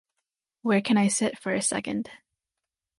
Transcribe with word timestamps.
Where 0.63 0.81
can 0.81 0.97
I 0.97 1.09
sit 1.09 1.37
for 1.37 1.53
a 1.53 1.61
second? 1.61 2.09